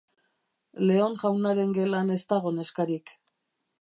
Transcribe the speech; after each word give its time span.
Leon 0.89 1.19
jaunaren 1.23 1.75
gelan 1.75 2.11
ez 2.17 2.21
dago 2.33 2.55
neskarik. 2.57 3.15